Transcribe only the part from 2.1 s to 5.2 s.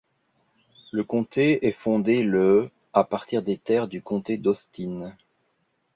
le à partir des terres du comté d'Austin.